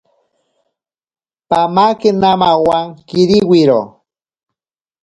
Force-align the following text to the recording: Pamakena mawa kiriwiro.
Pamakena 1.49 2.29
mawa 2.41 2.77
kiriwiro. 3.07 3.79